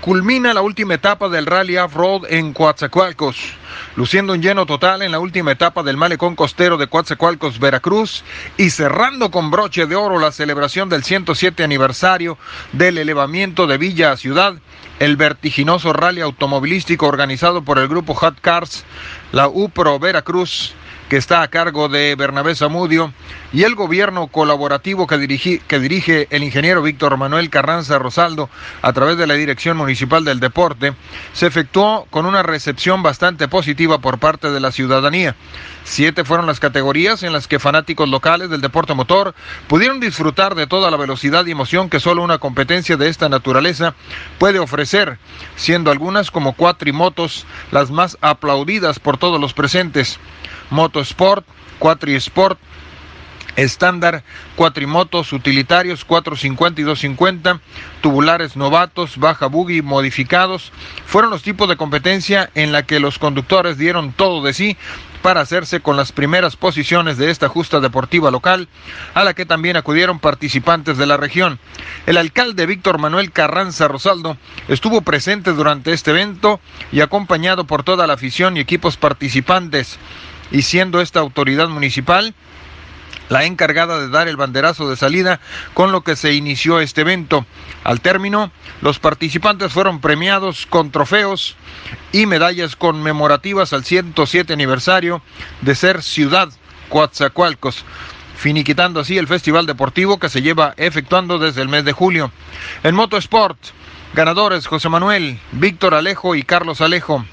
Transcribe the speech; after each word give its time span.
culmina 0.00 0.52
la 0.52 0.62
última 0.62 0.94
etapa 0.94 1.28
del 1.28 1.46
Rally 1.46 1.76
Off-Road 1.78 2.26
en 2.28 2.52
Coatzacoalcos, 2.52 3.36
luciendo 3.96 4.32
un 4.32 4.42
lleno 4.42 4.66
total 4.66 5.02
en 5.02 5.12
la 5.12 5.18
última 5.18 5.52
etapa 5.52 5.82
del 5.82 5.96
malecón 5.96 6.36
costero 6.36 6.76
de 6.76 6.86
Coatzacoalcos, 6.86 7.58
Veracruz, 7.58 8.22
y 8.56 8.70
cerrando 8.70 9.30
con 9.30 9.50
broche 9.50 9.86
de 9.86 9.96
oro 9.96 10.18
la 10.18 10.32
celebración 10.32 10.88
del 10.88 11.04
107 11.04 11.64
aniversario 11.64 12.38
del 12.72 12.98
elevamiento 12.98 13.66
de 13.66 13.78
Villa 13.78 14.12
a 14.12 14.16
Ciudad, 14.16 14.54
el 14.98 15.16
vertiginoso 15.16 15.92
rally 15.92 16.20
automovilístico 16.20 17.06
organizado 17.06 17.62
por 17.62 17.78
el 17.78 17.88
grupo 17.88 18.14
Hot 18.14 18.40
Cars, 18.40 18.84
la 19.32 19.48
UPRO 19.48 19.98
Veracruz, 19.98 20.74
que 21.08 21.16
está 21.16 21.42
a 21.42 21.48
cargo 21.48 21.88
de 21.88 22.14
Bernabé 22.14 22.54
Zamudio, 22.54 23.12
y 23.52 23.62
el 23.62 23.74
gobierno 23.74 24.26
colaborativo 24.28 25.06
que, 25.06 25.60
que 25.66 25.78
dirige 25.78 26.26
el 26.30 26.42
ingeniero 26.42 26.82
Víctor 26.82 27.16
Manuel 27.16 27.50
Carranza 27.50 27.98
Rosaldo 27.98 28.50
a 28.82 28.92
través 28.92 29.16
de 29.16 29.26
la 29.26 29.34
Dirección 29.34 29.76
Municipal 29.76 30.24
del 30.24 30.40
Deporte, 30.40 30.94
se 31.32 31.46
efectuó 31.46 32.06
con 32.10 32.26
una 32.26 32.42
recepción 32.42 33.02
bastante 33.02 33.48
positiva 33.48 33.98
por 33.98 34.18
parte 34.18 34.50
de 34.50 34.60
la 34.60 34.72
ciudadanía. 34.72 35.36
Siete 35.84 36.24
fueron 36.24 36.46
las 36.46 36.60
categorías 36.60 37.22
en 37.22 37.32
las 37.32 37.46
que 37.46 37.58
fanáticos 37.58 38.08
locales 38.08 38.48
del 38.48 38.62
deporte 38.62 38.94
motor 38.94 39.34
pudieron 39.68 40.00
disfrutar 40.00 40.54
de 40.54 40.66
toda 40.66 40.90
la 40.90 40.96
velocidad 40.96 41.44
y 41.44 41.50
emoción 41.50 41.90
que 41.90 42.00
solo 42.00 42.22
una 42.22 42.38
competencia 42.38 42.96
de 42.96 43.08
esta 43.08 43.28
naturaleza 43.28 43.94
puede 44.38 44.58
ofrecer, 44.58 45.18
siendo 45.56 45.90
algunas 45.90 46.30
como 46.30 46.54
cuatrimotos 46.54 47.46
las 47.70 47.90
más 47.90 48.16
aplaudidas 48.22 48.98
por 48.98 49.18
todos 49.18 49.38
los 49.40 49.52
presentes. 49.52 50.18
Motosport, 50.70 51.44
Quatri-Sport, 51.78 52.58
estándar, 53.56 54.24
cuatrimotos 54.56 55.32
utilitarios 55.32 56.04
450 56.04 56.80
y 56.80 56.84
250, 56.84 57.60
tubulares 58.00 58.56
novatos, 58.56 59.18
baja 59.18 59.46
buggy 59.46 59.82
modificados, 59.82 60.72
fueron 61.06 61.30
los 61.30 61.42
tipos 61.42 61.68
de 61.68 61.76
competencia 61.76 62.50
en 62.54 62.72
la 62.72 62.84
que 62.84 63.00
los 63.00 63.18
conductores 63.18 63.78
dieron 63.78 64.12
todo 64.12 64.42
de 64.42 64.52
sí 64.54 64.76
para 65.24 65.40
hacerse 65.40 65.80
con 65.80 65.96
las 65.96 66.12
primeras 66.12 66.54
posiciones 66.54 67.16
de 67.16 67.30
esta 67.30 67.48
justa 67.48 67.80
deportiva 67.80 68.30
local, 68.30 68.68
a 69.14 69.24
la 69.24 69.32
que 69.32 69.46
también 69.46 69.74
acudieron 69.78 70.18
participantes 70.18 70.98
de 70.98 71.06
la 71.06 71.16
región. 71.16 71.58
El 72.04 72.18
alcalde 72.18 72.66
Víctor 72.66 72.98
Manuel 72.98 73.32
Carranza 73.32 73.88
Rosaldo 73.88 74.36
estuvo 74.68 75.00
presente 75.00 75.52
durante 75.52 75.94
este 75.94 76.10
evento 76.10 76.60
y 76.92 77.00
acompañado 77.00 77.64
por 77.64 77.84
toda 77.84 78.06
la 78.06 78.12
afición 78.12 78.58
y 78.58 78.60
equipos 78.60 78.98
participantes 78.98 79.98
y 80.50 80.60
siendo 80.60 81.00
esta 81.00 81.20
autoridad 81.20 81.68
municipal 81.68 82.34
la 83.28 83.44
encargada 83.44 83.98
de 83.98 84.08
dar 84.08 84.28
el 84.28 84.36
banderazo 84.36 84.88
de 84.88 84.96
salida 84.96 85.40
con 85.72 85.92
lo 85.92 86.02
que 86.02 86.16
se 86.16 86.34
inició 86.34 86.80
este 86.80 87.02
evento. 87.02 87.46
Al 87.82 88.00
término, 88.00 88.50
los 88.80 88.98
participantes 88.98 89.72
fueron 89.72 90.00
premiados 90.00 90.66
con 90.66 90.90
trofeos 90.90 91.56
y 92.12 92.26
medallas 92.26 92.76
conmemorativas 92.76 93.72
al 93.72 93.84
107 93.84 94.52
aniversario 94.52 95.22
de 95.62 95.74
ser 95.74 96.02
ciudad 96.02 96.48
Coatzacoalcos 96.88 97.84
finiquitando 98.36 99.00
así 99.00 99.16
el 99.16 99.28
festival 99.28 99.64
deportivo 99.64 100.18
que 100.18 100.28
se 100.28 100.42
lleva 100.42 100.74
efectuando 100.76 101.38
desde 101.38 101.62
el 101.62 101.68
mes 101.68 101.84
de 101.84 101.92
julio. 101.92 102.30
En 102.82 102.94
Motosport, 102.94 103.58
ganadores 104.12 104.66
José 104.66 104.88
Manuel, 104.88 105.38
Víctor 105.52 105.94
Alejo 105.94 106.34
y 106.34 106.42
Carlos 106.42 106.80
Alejo. 106.80 107.24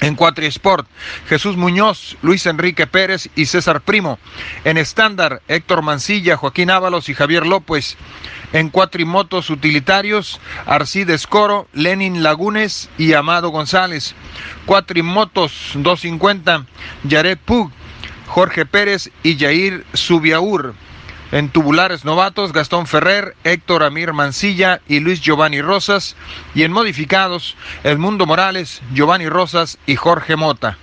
En 0.00 0.16
Cuatrisport, 0.16 0.86
Jesús 1.28 1.56
Muñoz, 1.56 2.16
Luis 2.22 2.46
Enrique 2.46 2.86
Pérez 2.86 3.28
y 3.36 3.46
César 3.46 3.82
Primo. 3.82 4.18
En 4.64 4.78
estándar, 4.78 5.42
Héctor 5.46 5.82
Mancilla, 5.82 6.36
Joaquín 6.36 6.70
Ábalos 6.70 7.08
y 7.10 7.14
Javier 7.14 7.46
López. 7.46 7.96
En 8.52 8.70
cuatrimotos 8.70 9.50
utilitarios, 9.50 10.40
Arcides 10.64 11.26
Coro, 11.26 11.68
Lenin 11.74 12.22
Lagunes 12.22 12.88
y 12.96 13.12
Amado 13.12 13.50
González. 13.50 14.14
Cuatrimotos 14.64 15.72
250, 15.74 16.64
Yaret 17.04 17.38
Pug, 17.38 17.70
Jorge 18.26 18.64
Pérez 18.64 19.10
y 19.22 19.38
Jair 19.38 19.84
Subiaur. 19.92 20.74
En 21.32 21.48
tubulares 21.48 22.04
novatos, 22.04 22.52
Gastón 22.52 22.88
Ferrer, 22.88 23.36
Héctor 23.44 23.84
Amir 23.84 24.12
Mancilla 24.12 24.80
y 24.88 24.98
Luis 24.98 25.20
Giovanni 25.20 25.62
Rosas. 25.62 26.16
Y 26.54 26.64
en 26.64 26.72
modificados, 26.72 27.56
Edmundo 27.84 28.26
Morales, 28.26 28.82
Giovanni 28.92 29.28
Rosas 29.28 29.78
y 29.86 29.94
Jorge 29.94 30.34
Mota. 30.34 30.76